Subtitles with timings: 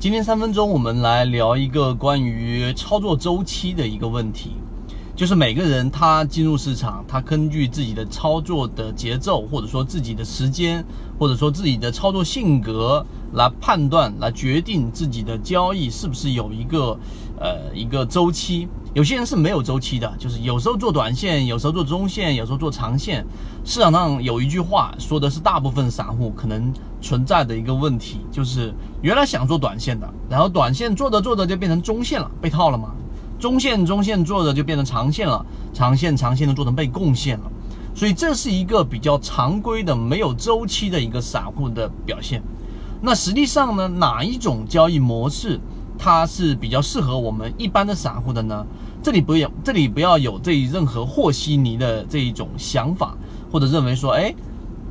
[0.00, 4.52] 今天三分钟，我们来聊一个关于操作周期的一个问题，
[5.16, 10.84] 就是每个人他进入市场，他根据自己的操作的节奏，或者说自己的时间，
[11.18, 16.98] 或者说自己的操作性格来判断，来决定自己的交易是不是有一个
[17.38, 18.68] 呃一个周期。
[18.94, 23.24] 有些人是没有周期的，就是有时候做短线，有时候做中线，有时候做长线。
[23.64, 32.94] 市场上有一句话说的是，大部分散户可能存在的一个问题，就是原来想做短线的，然后短线做着做着就变成中线了，被套了嘛。
[33.38, 37.44] 中线中线做着就变成长线了，长线长线的做成被贡献了。
[37.94, 42.42] 所以这是一个比较常规的没有周期的一个散户的表现。
[43.00, 45.60] 那实际上呢，哪一种交易模式？
[46.00, 48.64] 它是比较适合我们一般的散户的呢？
[49.02, 53.16] 这里不要，这里不要有这任何和稀泥的这一种想法，
[53.50, 54.32] 或者认为说，哎，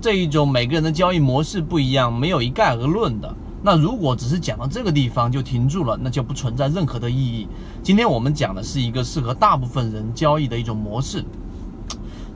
[0.00, 3.32] 这一种每个人的交易模式不一样，没有一概而论的。
[3.62, 7.46] 那如果只是讲到这个地方就停住了，那就不存在任何的意义。
[7.84, 11.24] 今天我们讲的是一个适合大部分人交易的一种模式。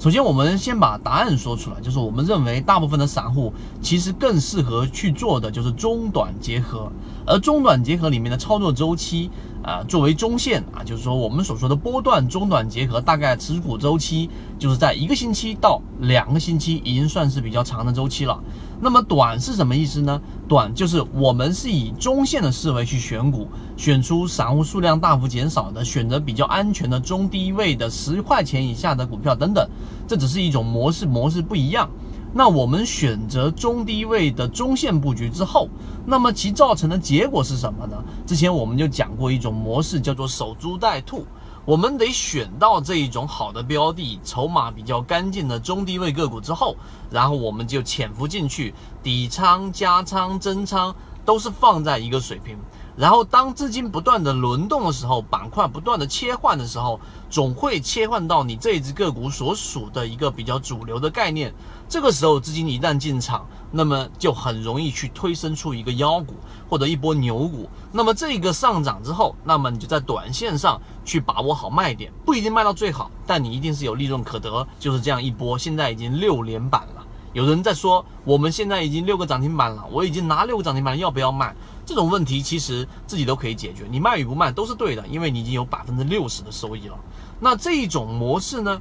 [0.00, 6.90] 首先，我们先把答案说出来，就是我们认为大部分的散户其实更适合去做的就是中短结合，
[7.26, 9.30] 而中短结合里面的操作周期
[9.70, 18.36] 啊，作为中线啊，就是说我们所说的波段中短结合，大概持股周期就是在一个星期到两个星期，已经算是比较长的周期了。
[18.80, 20.20] 那么短是什么意思呢？
[20.48, 29.64] 短就是我们是以中线的思维去选股，选出散户数量大幅减少的，选择比较安全的中低位的十块钱以下的股票等等。
[30.08, 31.88] 这只是一种模式，模式不一样。
[32.32, 35.68] 那我们选择中低位的中线布局之后，
[36.06, 37.96] 那么其造成的结果是什么呢？
[38.24, 41.26] 之前我们就讲过一种模式，叫做守株待兔。
[41.66, 46.76] 我们得选到这一种好的标的，筹码比较干净的中低位个股之后，
[47.10, 52.56] 然后我们就潜伏进去，底仓、加仓、增仓都是放在一个水平。
[53.00, 61.54] 然后当资金不断的轮动的时候，板块不断的切换的时候，总会切换到你这一只个股所属的一个比较主流的概念。
[61.88, 66.34] 这个时候资金一旦进场，那么就很容易去推生出一个妖股
[66.68, 67.70] 或者一波牛股。
[67.90, 74.68] 那么这个上涨之后，那么你就在短线上去把握好卖点，不一定卖到最好，但你一定是有利润可得。
[74.78, 76.99] 就是这样一波，现在已经六连板了。
[77.32, 81.54] 有人在说，我们现在已经六个涨停板了，我已经拿六个涨停板，要不要卖？
[81.86, 86.98] 这种问题其实自己都可以解决，你卖与不卖都是对的，因为你已经有百分之六十的收益了。
[87.40, 88.80] 那这一种模式呢？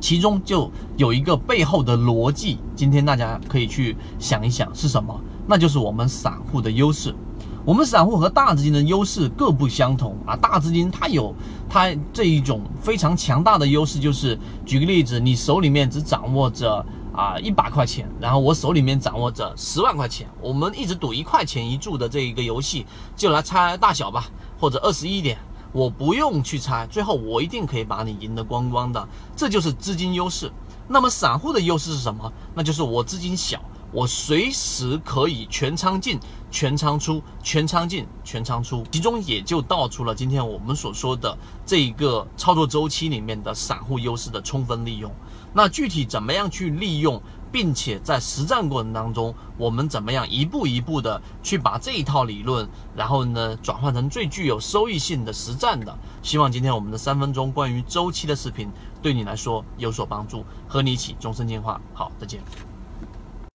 [0.00, 5.20] 其中就有一个背后的逻辑，今天大家可以去想一想是什么？
[5.46, 7.14] 那就是我们散户的优势。
[7.62, 10.34] 我们散户和大资金的优势各不相同啊。
[10.34, 11.34] 大资金它有
[11.68, 16.84] 它这一种非常强大的优势，就是举个例子，你手里面只掌握着
[17.14, 22.86] 啊一百块钱，然后我手里面掌握着十万块钱，我们一直赌一块钱一注的这一个游戏，
[23.16, 24.26] 就来猜大小吧，
[24.58, 25.38] 或者二十一点。
[25.72, 30.52] 我不用去猜，最后我一定可以把你赢得光光的，这就是资金优势。
[30.86, 32.30] 那么散户的优势是什么？
[32.54, 33.58] 那就是我资金小，
[33.92, 36.18] 我随时可以全仓进、
[36.50, 41.36] 全仓出、全仓进、全仓出，其中也就道出了今天我们所说的
[41.66, 45.12] 这一个操作周期里面的散户优势的充分利用。
[45.52, 47.22] 那具体怎么样去利用？
[47.52, 52.66] 并且在实战过程当中，我们怎么样一步一步的去把这一套理论，
[52.96, 55.94] 然后呢转换成最具有收益性的实战的？
[56.22, 58.70] 希望今天我们的三分钟关于周期的视频
[59.02, 61.78] 对你来说有所帮助，和你一起终身进化。
[61.92, 62.40] 好，再见。